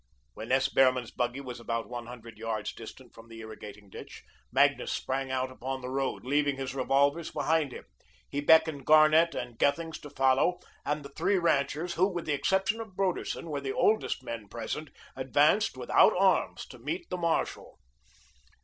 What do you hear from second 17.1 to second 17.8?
the marshal.